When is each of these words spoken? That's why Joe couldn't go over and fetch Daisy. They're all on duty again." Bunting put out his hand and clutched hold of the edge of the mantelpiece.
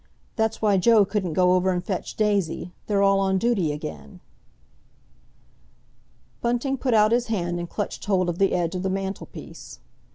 That's 0.35 0.63
why 0.63 0.77
Joe 0.79 1.05
couldn't 1.05 1.33
go 1.35 1.53
over 1.53 1.69
and 1.69 1.83
fetch 1.83 2.15
Daisy. 2.15 2.71
They're 2.87 3.03
all 3.03 3.19
on 3.19 3.37
duty 3.37 3.71
again." 3.71 4.19
Bunting 6.41 6.75
put 6.75 6.95
out 6.95 7.11
his 7.11 7.27
hand 7.27 7.59
and 7.59 7.69
clutched 7.69 8.05
hold 8.05 8.27
of 8.27 8.39
the 8.39 8.53
edge 8.55 8.73
of 8.73 8.81
the 8.81 8.89
mantelpiece. 8.89 9.77